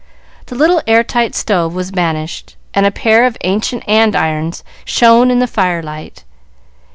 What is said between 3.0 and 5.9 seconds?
of ancient andirons shone in the fire